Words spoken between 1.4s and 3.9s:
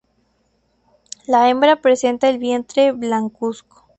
hembra presenta el vientre blancuzco.